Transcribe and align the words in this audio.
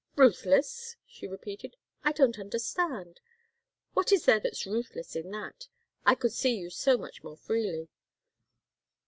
"Ruthless?" 0.15 0.95
she 1.05 1.27
repeated. 1.27 1.75
"I 2.03 2.11
don't 2.11 2.39
understand. 2.39 3.19
What 3.93 4.11
is 4.11 4.25
there 4.25 4.39
that's 4.39 4.65
ruthless 4.65 5.15
in 5.15 5.29
that? 5.29 5.67
I 6.07 6.15
could 6.15 6.31
see 6.33 6.55
you 6.55 6.71
so 6.71 6.97
much 6.97 7.21
more 7.23 7.37
freely." 7.37 7.87